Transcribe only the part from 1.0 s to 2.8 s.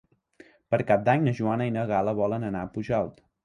d'Any na Joana i na Gal·la volen anar a